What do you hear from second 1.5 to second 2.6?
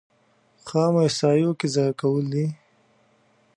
کې ځای کول دي.